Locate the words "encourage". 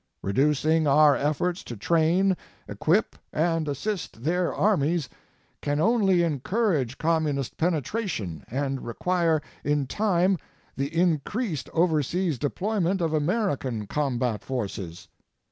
6.23-6.97